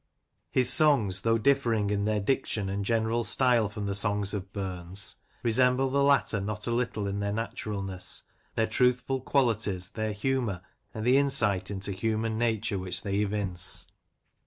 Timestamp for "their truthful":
8.55-9.21